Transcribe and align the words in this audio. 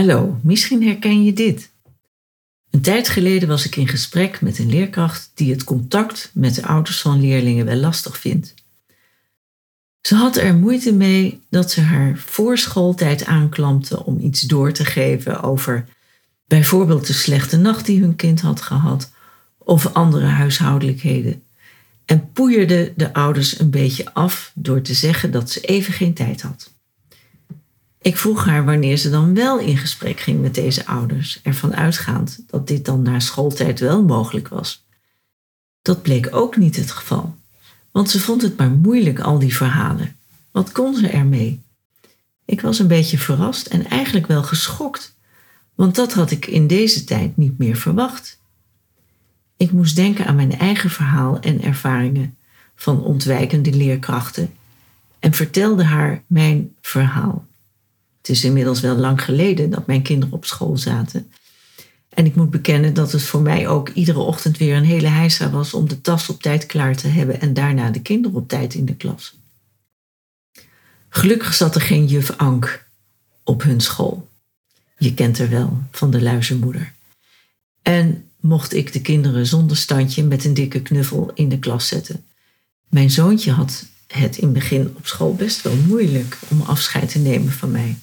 Hallo, 0.00 0.38
misschien 0.42 0.82
herken 0.82 1.24
je 1.24 1.32
dit. 1.32 1.70
Een 2.70 2.80
tijd 2.80 3.08
geleden 3.08 3.48
was 3.48 3.66
ik 3.66 3.76
in 3.76 3.88
gesprek 3.88 4.40
met 4.40 4.58
een 4.58 4.68
leerkracht 4.68 5.30
die 5.34 5.52
het 5.52 5.64
contact 5.64 6.30
met 6.34 6.54
de 6.54 6.66
ouders 6.66 7.00
van 7.00 7.20
leerlingen 7.20 7.64
wel 7.64 7.76
lastig 7.76 8.18
vindt. 8.18 8.54
Ze 10.00 10.14
had 10.14 10.36
er 10.36 10.54
moeite 10.54 10.92
mee 10.92 11.40
dat 11.50 11.70
ze 11.70 11.80
haar 11.80 12.16
voorschooltijd 12.16 13.24
aanklampte 13.24 14.04
om 14.04 14.20
iets 14.20 14.40
door 14.40 14.72
te 14.72 14.84
geven 14.84 15.42
over 15.42 15.88
bijvoorbeeld 16.46 17.06
de 17.06 17.12
slechte 17.12 17.56
nacht 17.56 17.86
die 17.86 18.00
hun 18.00 18.16
kind 18.16 18.40
had 18.40 18.60
gehad 18.60 19.10
of 19.58 19.92
andere 19.92 20.26
huishoudelijkheden. 20.26 21.42
En 22.04 22.32
poeierde 22.32 22.92
de 22.96 23.12
ouders 23.12 23.58
een 23.58 23.70
beetje 23.70 24.14
af 24.14 24.52
door 24.54 24.82
te 24.82 24.94
zeggen 24.94 25.30
dat 25.30 25.50
ze 25.50 25.60
even 25.60 25.92
geen 25.92 26.14
tijd 26.14 26.42
had. 26.42 26.79
Ik 28.02 28.16
vroeg 28.16 28.44
haar 28.44 28.64
wanneer 28.64 28.96
ze 28.96 29.10
dan 29.10 29.34
wel 29.34 29.58
in 29.58 29.76
gesprek 29.76 30.20
ging 30.20 30.40
met 30.40 30.54
deze 30.54 30.86
ouders, 30.86 31.40
ervan 31.42 31.74
uitgaand 31.74 32.42
dat 32.46 32.66
dit 32.66 32.84
dan 32.84 33.02
na 33.02 33.20
schooltijd 33.20 33.80
wel 33.80 34.02
mogelijk 34.04 34.48
was. 34.48 34.84
Dat 35.82 36.02
bleek 36.02 36.28
ook 36.30 36.56
niet 36.56 36.76
het 36.76 36.90
geval, 36.90 37.34
want 37.90 38.10
ze 38.10 38.20
vond 38.20 38.42
het 38.42 38.56
maar 38.56 38.70
moeilijk 38.70 39.20
al 39.20 39.38
die 39.38 39.56
verhalen. 39.56 40.16
Wat 40.50 40.72
kon 40.72 40.94
ze 40.94 41.08
ermee? 41.08 41.62
Ik 42.44 42.60
was 42.60 42.78
een 42.78 42.86
beetje 42.86 43.18
verrast 43.18 43.66
en 43.66 43.86
eigenlijk 43.86 44.26
wel 44.26 44.42
geschokt, 44.42 45.14
want 45.74 45.94
dat 45.94 46.12
had 46.12 46.30
ik 46.30 46.46
in 46.46 46.66
deze 46.66 47.04
tijd 47.04 47.36
niet 47.36 47.58
meer 47.58 47.76
verwacht. 47.76 48.40
Ik 49.56 49.72
moest 49.72 49.96
denken 49.96 50.26
aan 50.26 50.36
mijn 50.36 50.58
eigen 50.58 50.90
verhaal 50.90 51.40
en 51.40 51.62
ervaringen 51.62 52.36
van 52.74 53.02
ontwijkende 53.02 53.72
leerkrachten 53.72 54.52
en 55.18 55.32
vertelde 55.32 55.84
haar 55.84 56.22
mijn 56.26 56.74
verhaal. 56.80 57.48
Het 58.20 58.28
is 58.28 58.44
inmiddels 58.44 58.80
wel 58.80 58.96
lang 58.96 59.22
geleden 59.22 59.70
dat 59.70 59.86
mijn 59.86 60.02
kinderen 60.02 60.34
op 60.34 60.44
school 60.44 60.76
zaten. 60.76 61.32
En 62.08 62.26
ik 62.26 62.34
moet 62.34 62.50
bekennen 62.50 62.94
dat 62.94 63.12
het 63.12 63.22
voor 63.22 63.42
mij 63.42 63.68
ook 63.68 63.88
iedere 63.88 64.18
ochtend 64.18 64.58
weer 64.58 64.76
een 64.76 64.84
hele 64.84 65.08
heisa 65.08 65.50
was 65.50 65.74
om 65.74 65.88
de 65.88 66.00
tas 66.00 66.28
op 66.28 66.42
tijd 66.42 66.66
klaar 66.66 66.96
te 66.96 67.08
hebben 67.08 67.40
en 67.40 67.54
daarna 67.54 67.90
de 67.90 68.02
kinderen 68.02 68.36
op 68.36 68.48
tijd 68.48 68.74
in 68.74 68.84
de 68.84 68.94
klas. 68.94 69.38
Gelukkig 71.08 71.54
zat 71.54 71.74
er 71.74 71.80
geen 71.80 72.06
juf 72.06 72.30
Ank 72.30 72.86
op 73.44 73.62
hun 73.62 73.80
school. 73.80 74.28
Je 74.98 75.14
kent 75.14 75.38
er 75.38 75.50
wel, 75.50 75.78
van 75.90 76.10
de 76.10 76.22
luizenmoeder. 76.22 76.92
En 77.82 78.24
mocht 78.40 78.74
ik 78.74 78.92
de 78.92 79.00
kinderen 79.00 79.46
zonder 79.46 79.76
standje 79.76 80.22
met 80.22 80.44
een 80.44 80.54
dikke 80.54 80.82
knuffel 80.82 81.30
in 81.34 81.48
de 81.48 81.58
klas 81.58 81.88
zetten. 81.88 82.24
Mijn 82.88 83.10
zoontje 83.10 83.52
had 83.52 83.86
het 84.06 84.36
in 84.36 84.44
het 84.44 84.52
begin 84.52 84.94
op 84.96 85.06
school 85.06 85.34
best 85.34 85.62
wel 85.62 85.76
moeilijk 85.76 86.38
om 86.48 86.60
afscheid 86.60 87.10
te 87.10 87.18
nemen 87.18 87.52
van 87.52 87.70
mij. 87.70 87.98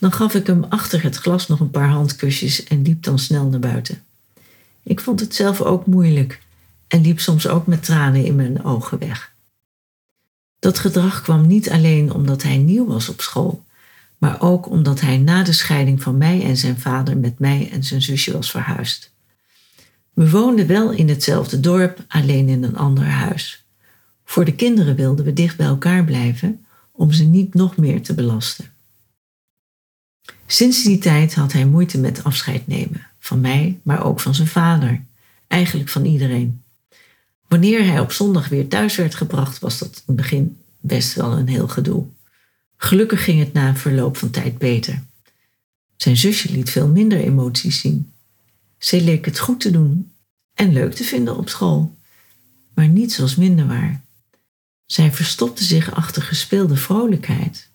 Dan 0.00 0.12
gaf 0.12 0.34
ik 0.34 0.46
hem 0.46 0.64
achter 0.64 1.02
het 1.02 1.16
glas 1.16 1.46
nog 1.46 1.60
een 1.60 1.70
paar 1.70 1.88
handkusjes 1.88 2.64
en 2.64 2.82
liep 2.82 3.02
dan 3.02 3.18
snel 3.18 3.46
naar 3.46 3.60
buiten. 3.60 4.02
Ik 4.82 5.00
vond 5.00 5.20
het 5.20 5.34
zelf 5.34 5.60
ook 5.60 5.86
moeilijk 5.86 6.42
en 6.88 7.00
liep 7.00 7.20
soms 7.20 7.48
ook 7.48 7.66
met 7.66 7.84
tranen 7.84 8.24
in 8.24 8.36
mijn 8.36 8.64
ogen 8.64 8.98
weg. 8.98 9.32
Dat 10.58 10.78
gedrag 10.78 11.22
kwam 11.22 11.46
niet 11.46 11.70
alleen 11.70 12.12
omdat 12.12 12.42
hij 12.42 12.56
nieuw 12.56 12.86
was 12.86 13.08
op 13.08 13.20
school, 13.20 13.64
maar 14.18 14.40
ook 14.40 14.70
omdat 14.70 15.00
hij 15.00 15.18
na 15.18 15.42
de 15.42 15.52
scheiding 15.52 16.02
van 16.02 16.18
mij 16.18 16.42
en 16.42 16.56
zijn 16.56 16.78
vader 16.78 17.16
met 17.16 17.38
mij 17.38 17.68
en 17.72 17.84
zijn 17.84 18.02
zusje 18.02 18.32
was 18.32 18.50
verhuisd. 18.50 19.10
We 20.12 20.30
woonden 20.30 20.66
wel 20.66 20.90
in 20.90 21.08
hetzelfde 21.08 21.60
dorp, 21.60 22.04
alleen 22.08 22.48
in 22.48 22.62
een 22.62 22.76
ander 22.76 23.04
huis. 23.04 23.64
Voor 24.24 24.44
de 24.44 24.54
kinderen 24.54 24.96
wilden 24.96 25.24
we 25.24 25.32
dicht 25.32 25.56
bij 25.56 25.66
elkaar 25.66 26.04
blijven 26.04 26.64
om 26.92 27.12
ze 27.12 27.24
niet 27.24 27.54
nog 27.54 27.76
meer 27.76 28.02
te 28.02 28.14
belasten. 28.14 28.70
Sinds 30.52 30.82
die 30.82 30.98
tijd 30.98 31.34
had 31.34 31.52
hij 31.52 31.66
moeite 31.66 31.98
met 31.98 32.24
afscheid 32.24 32.66
nemen. 32.66 33.06
Van 33.18 33.40
mij, 33.40 33.78
maar 33.82 34.04
ook 34.04 34.20
van 34.20 34.34
zijn 34.34 34.48
vader. 34.48 35.04
Eigenlijk 35.46 35.88
van 35.90 36.04
iedereen. 36.04 36.62
Wanneer 37.48 37.84
hij 37.84 38.00
op 38.00 38.12
zondag 38.12 38.48
weer 38.48 38.68
thuis 38.68 38.96
werd 38.96 39.14
gebracht, 39.14 39.58
was 39.58 39.78
dat 39.78 39.88
in 39.88 40.02
het 40.06 40.16
begin 40.16 40.58
best 40.80 41.14
wel 41.14 41.32
een 41.32 41.48
heel 41.48 41.68
gedoe. 41.68 42.04
Gelukkig 42.76 43.24
ging 43.24 43.38
het 43.38 43.52
na 43.52 43.68
een 43.68 43.76
verloop 43.76 44.16
van 44.16 44.30
tijd 44.30 44.58
beter. 44.58 45.02
Zijn 45.96 46.16
zusje 46.16 46.52
liet 46.52 46.70
veel 46.70 46.88
minder 46.88 47.18
emoties 47.18 47.80
zien. 47.80 48.12
Ze 48.78 49.02
leek 49.02 49.24
het 49.24 49.38
goed 49.38 49.60
te 49.60 49.70
doen 49.70 50.12
en 50.54 50.72
leuk 50.72 50.94
te 50.94 51.04
vinden 51.04 51.36
op 51.36 51.48
school, 51.48 51.96
maar 52.74 52.88
niets 52.88 53.18
was 53.18 53.36
minder 53.36 53.66
waar. 53.66 54.00
Zij 54.86 55.12
verstopte 55.12 55.64
zich 55.64 55.94
achter 55.94 56.22
gespeelde 56.22 56.76
vrolijkheid. 56.76 57.69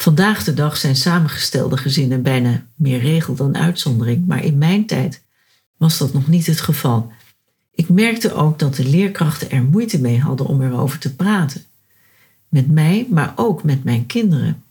Vandaag 0.00 0.44
de 0.44 0.54
dag 0.54 0.76
zijn 0.76 0.96
samengestelde 0.96 1.76
gezinnen 1.76 2.22
bijna 2.22 2.66
meer 2.74 3.00
regel 3.00 3.34
dan 3.34 3.56
uitzondering, 3.56 4.26
maar 4.26 4.44
in 4.44 4.58
mijn 4.58 4.86
tijd 4.86 5.22
was 5.76 5.98
dat 5.98 6.12
nog 6.12 6.28
niet 6.28 6.46
het 6.46 6.60
geval. 6.60 7.12
Ik 7.74 7.88
merkte 7.88 8.34
ook 8.34 8.58
dat 8.58 8.74
de 8.74 8.84
leerkrachten 8.84 9.50
er 9.50 9.62
moeite 9.62 10.00
mee 10.00 10.20
hadden 10.20 10.46
om 10.46 10.62
erover 10.62 10.98
te 10.98 11.14
praten. 11.14 11.64
Met 12.48 12.70
mij, 12.70 13.06
maar 13.10 13.32
ook 13.36 13.62
met 13.62 13.84
mijn 13.84 14.06
kinderen. 14.06 14.62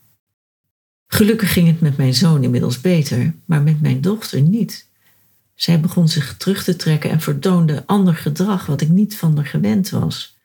Gelukkig 1.08 1.54
ging 1.54 1.68
het 1.68 1.82
met 1.82 1.98
mijn 1.98 2.14
zoon 2.14 2.44
inmiddels 2.44 2.82
beter, 2.82 3.34
maar 3.46 3.62
met 3.62 3.82
mijn 3.82 4.02
dochter 4.02 4.42
niet. 4.42 4.88
Zij 5.56 5.80
begon 5.80 6.08
zich 6.08 6.38
terug 6.38 6.64
te 6.64 6.76
trekken 6.76 7.10
en 7.10 7.22
vertoonde 7.22 7.84
ander 7.86 8.16
gedrag 8.16 8.66
wat 8.66 8.82
ik 8.82 8.90
niet 8.90 9.18
van 9.18 9.36
haar 9.36 9.46
gewend 9.46 9.90
was. 9.90 10.36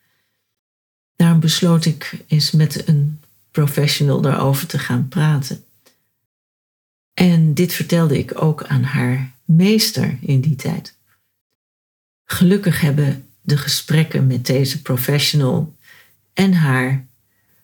Daarom 1.16 1.41
besloot 1.41 1.84
ik 1.84 2.25
eens 2.26 2.50
met 2.50 2.88
een 2.88 3.21
professional 3.52 4.20
daarover 4.20 4.66
te 4.66 4.78
gaan 4.78 5.08
praten. 5.08 5.64
En 7.14 7.54
dit 7.54 7.72
vertelde 7.72 8.18
ik 8.18 8.42
ook 8.42 8.64
aan 8.64 8.82
haar 8.82 9.32
meester 9.44 10.18
in 10.20 10.40
die 10.40 10.56
tijd. 10.56 10.96
Gelukkig 12.24 12.80
hebben 12.80 13.28
de 13.41 13.56
gesprekken 13.56 14.26
met 14.26 14.46
deze 14.46 14.82
professional 14.82 15.76
en 16.32 16.54
haar 16.54 17.06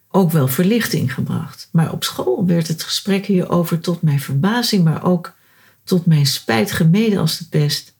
ook 0.08 0.30
wel 0.30 0.48
verlichting 0.48 1.14
gebracht. 1.14 1.68
Maar 1.72 1.92
op 1.92 2.04
school 2.04 2.46
werd 2.46 2.68
het 2.68 2.82
gesprek 2.82 3.26
hierover 3.26 3.80
tot 3.80 4.02
mijn 4.02 4.20
verbazing, 4.20 4.84
maar 4.84 5.04
ook 5.04 5.36
tot 5.84 6.06
mijn 6.06 6.26
spijt 6.26 6.72
gemeden 6.72 7.18
als 7.18 7.38
de 7.38 7.44
pest. 7.44 7.94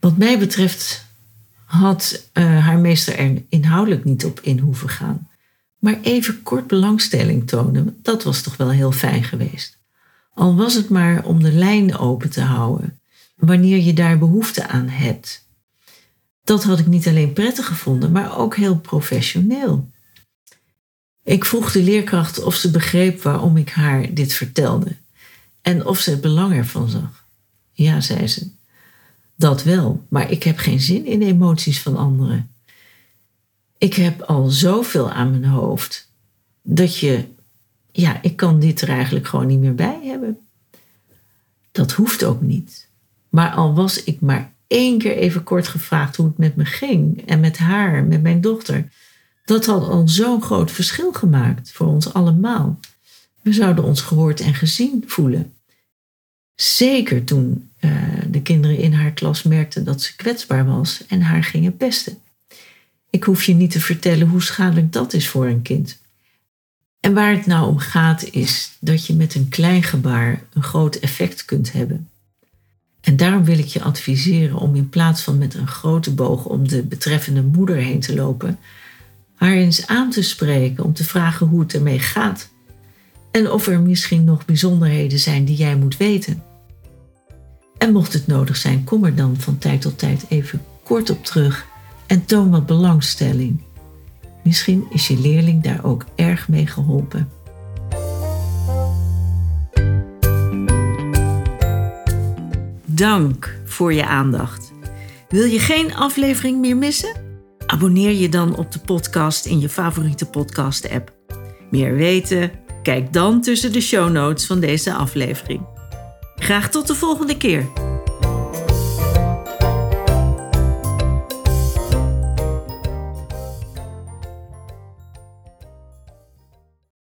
Wat 0.00 0.16
mij 0.16 0.38
betreft 0.38 1.04
had 1.64 2.28
uh, 2.32 2.66
haar 2.66 2.78
meester 2.78 3.18
er 3.18 3.42
inhoudelijk 3.48 4.04
niet 4.04 4.24
op 4.24 4.40
in 4.40 4.58
hoeven 4.58 4.88
gaan. 4.88 5.28
Maar 5.82 6.00
even 6.02 6.42
kort 6.42 6.66
belangstelling 6.66 7.46
tonen, 7.48 7.98
dat 8.02 8.22
was 8.22 8.42
toch 8.42 8.56
wel 8.56 8.70
heel 8.70 8.92
fijn 8.92 9.24
geweest. 9.24 9.78
Al 10.34 10.56
was 10.56 10.74
het 10.74 10.88
maar 10.88 11.24
om 11.24 11.42
de 11.42 11.52
lijn 11.52 11.96
open 11.96 12.30
te 12.30 12.40
houden, 12.40 13.00
wanneer 13.36 13.78
je 13.78 13.92
daar 13.92 14.18
behoefte 14.18 14.68
aan 14.68 14.88
hebt. 14.88 15.46
Dat 16.44 16.64
had 16.64 16.78
ik 16.78 16.86
niet 16.86 17.08
alleen 17.08 17.32
prettig 17.32 17.66
gevonden, 17.66 18.12
maar 18.12 18.38
ook 18.38 18.56
heel 18.56 18.76
professioneel. 18.78 19.90
Ik 21.22 21.44
vroeg 21.44 21.72
de 21.72 21.82
leerkracht 21.82 22.42
of 22.42 22.54
ze 22.54 22.70
begreep 22.70 23.22
waarom 23.22 23.56
ik 23.56 23.70
haar 23.70 24.14
dit 24.14 24.32
vertelde 24.32 24.96
en 25.62 25.86
of 25.86 25.98
ze 25.98 26.10
het 26.10 26.20
belang 26.20 26.52
ervan 26.52 26.88
zag. 26.88 27.26
Ja, 27.72 28.00
zei 28.00 28.28
ze. 28.28 28.50
Dat 29.36 29.62
wel, 29.62 30.06
maar 30.08 30.30
ik 30.30 30.42
heb 30.42 30.58
geen 30.58 30.80
zin 30.80 31.06
in 31.06 31.22
emoties 31.22 31.80
van 31.80 31.96
anderen 31.96 32.51
ik 33.82 33.94
heb 33.94 34.22
al 34.22 34.48
zoveel 34.48 35.10
aan 35.10 35.30
mijn 35.30 35.44
hoofd 35.44 36.10
dat 36.62 36.98
je, 36.98 37.24
ja, 37.92 38.22
ik 38.22 38.36
kan 38.36 38.60
dit 38.60 38.80
er 38.80 38.88
eigenlijk 38.88 39.26
gewoon 39.26 39.46
niet 39.46 39.58
meer 39.58 39.74
bij 39.74 40.00
hebben. 40.02 40.38
Dat 41.72 41.92
hoeft 41.92 42.24
ook 42.24 42.40
niet. 42.40 42.88
Maar 43.28 43.50
al 43.50 43.74
was 43.74 44.04
ik 44.04 44.20
maar 44.20 44.52
één 44.66 44.98
keer 44.98 45.16
even 45.16 45.42
kort 45.42 45.68
gevraagd 45.68 46.16
hoe 46.16 46.26
het 46.26 46.38
met 46.38 46.56
me 46.56 46.64
ging 46.64 47.26
en 47.26 47.40
met 47.40 47.58
haar, 47.58 48.04
met 48.04 48.22
mijn 48.22 48.40
dochter, 48.40 48.88
dat 49.44 49.66
had 49.66 49.88
al 49.88 50.08
zo'n 50.08 50.42
groot 50.42 50.70
verschil 50.70 51.12
gemaakt 51.12 51.72
voor 51.72 51.86
ons 51.86 52.12
allemaal. 52.12 52.78
We 53.40 53.52
zouden 53.52 53.84
ons 53.84 54.00
gehoord 54.00 54.40
en 54.40 54.54
gezien 54.54 55.04
voelen. 55.06 55.52
Zeker 56.54 57.24
toen 57.24 57.70
uh, 57.80 57.92
de 58.30 58.42
kinderen 58.42 58.78
in 58.78 58.92
haar 58.92 59.12
klas 59.12 59.42
merkten 59.42 59.84
dat 59.84 60.02
ze 60.02 60.16
kwetsbaar 60.16 60.66
was 60.66 61.06
en 61.06 61.22
haar 61.22 61.44
gingen 61.44 61.76
pesten. 61.76 62.18
Ik 63.12 63.24
hoef 63.24 63.44
je 63.44 63.54
niet 63.54 63.70
te 63.70 63.80
vertellen 63.80 64.28
hoe 64.28 64.42
schadelijk 64.42 64.92
dat 64.92 65.12
is 65.12 65.28
voor 65.28 65.46
een 65.46 65.62
kind. 65.62 65.98
En 67.00 67.14
waar 67.14 67.32
het 67.32 67.46
nou 67.46 67.68
om 67.68 67.78
gaat 67.78 68.24
is 68.30 68.76
dat 68.80 69.06
je 69.06 69.14
met 69.14 69.34
een 69.34 69.48
klein 69.48 69.82
gebaar 69.82 70.42
een 70.52 70.62
groot 70.62 70.96
effect 70.96 71.44
kunt 71.44 71.72
hebben. 71.72 72.08
En 73.00 73.16
daarom 73.16 73.44
wil 73.44 73.58
ik 73.58 73.66
je 73.66 73.82
adviseren 73.82 74.56
om 74.56 74.74
in 74.74 74.88
plaats 74.88 75.22
van 75.22 75.38
met 75.38 75.54
een 75.54 75.66
grote 75.66 76.14
boog 76.14 76.44
om 76.44 76.68
de 76.68 76.82
betreffende 76.82 77.42
moeder 77.42 77.76
heen 77.76 78.00
te 78.00 78.14
lopen, 78.14 78.58
haar 79.34 79.52
eens 79.52 79.86
aan 79.86 80.10
te 80.10 80.22
spreken 80.22 80.84
om 80.84 80.92
te 80.92 81.04
vragen 81.04 81.46
hoe 81.46 81.60
het 81.60 81.74
ermee 81.74 81.98
gaat. 81.98 82.50
En 83.30 83.50
of 83.50 83.66
er 83.66 83.80
misschien 83.80 84.24
nog 84.24 84.44
bijzonderheden 84.44 85.18
zijn 85.18 85.44
die 85.44 85.56
jij 85.56 85.76
moet 85.76 85.96
weten. 85.96 86.42
En 87.78 87.92
mocht 87.92 88.12
het 88.12 88.26
nodig 88.26 88.56
zijn, 88.56 88.84
kom 88.84 89.04
er 89.04 89.14
dan 89.14 89.36
van 89.40 89.58
tijd 89.58 89.80
tot 89.80 89.98
tijd 89.98 90.24
even 90.28 90.62
kort 90.82 91.10
op 91.10 91.24
terug 91.24 91.70
en 92.06 92.24
toon 92.24 92.50
wat 92.50 92.66
belangstelling. 92.66 93.62
Misschien 94.42 94.86
is 94.90 95.08
je 95.08 95.18
leerling 95.18 95.62
daar 95.62 95.84
ook 95.84 96.04
erg 96.14 96.48
mee 96.48 96.66
geholpen. 96.66 97.28
Dank 102.84 103.60
voor 103.64 103.92
je 103.92 104.06
aandacht. 104.06 104.72
Wil 105.28 105.44
je 105.44 105.58
geen 105.58 105.94
aflevering 105.94 106.60
meer 106.60 106.76
missen? 106.76 107.16
Abonneer 107.66 108.12
je 108.12 108.28
dan 108.28 108.56
op 108.56 108.72
de 108.72 108.78
podcast 108.78 109.46
in 109.46 109.60
je 109.60 109.68
favoriete 109.68 110.26
podcast-app. 110.26 111.12
Meer 111.70 111.94
weten? 111.94 112.50
Kijk 112.82 113.12
dan 113.12 113.40
tussen 113.40 113.72
de 113.72 113.80
show 113.80 114.10
notes 114.10 114.46
van 114.46 114.60
deze 114.60 114.94
aflevering. 114.94 115.66
Graag 116.36 116.70
tot 116.70 116.86
de 116.86 116.94
volgende 116.94 117.36
keer. 117.36 117.91